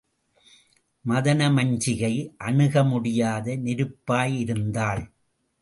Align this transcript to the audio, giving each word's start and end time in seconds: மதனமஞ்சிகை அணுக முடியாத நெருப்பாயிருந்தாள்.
மதனமஞ்சிகை 1.05 2.13
அணுக 2.37 2.83
முடியாத 2.83 3.55
நெருப்பாயிருந்தாள். 3.55 5.03